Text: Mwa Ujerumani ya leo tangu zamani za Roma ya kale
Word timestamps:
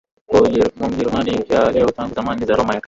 Mwa 0.31 0.41
Ujerumani 0.41 1.45
ya 1.49 1.71
leo 1.71 1.91
tangu 1.91 2.15
zamani 2.15 2.45
za 2.45 2.53
Roma 2.53 2.63
ya 2.73 2.73
kale 2.73 2.79